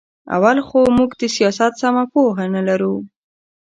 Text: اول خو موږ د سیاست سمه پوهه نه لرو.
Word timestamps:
اول 0.35 0.57
خو 0.67 0.79
موږ 0.97 1.11
د 1.21 1.23
سیاست 1.35 1.73
سمه 1.81 2.03
پوهه 2.11 2.45
نه 2.55 2.61
لرو. 2.67 2.95